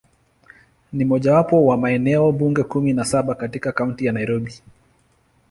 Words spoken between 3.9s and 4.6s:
ya Nairobi.